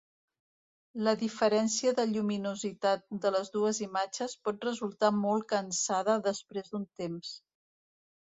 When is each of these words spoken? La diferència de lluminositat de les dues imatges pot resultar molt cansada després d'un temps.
La 1.07 1.11
diferència 1.23 1.91
de 1.99 2.05
lluminositat 2.13 3.05
de 3.25 3.33
les 3.35 3.51
dues 3.57 3.83
imatges 3.89 4.35
pot 4.49 4.67
resultar 4.69 5.13
molt 5.19 5.47
cansada 5.53 6.17
després 6.31 6.73
d'un 6.75 6.89
temps. 7.05 7.37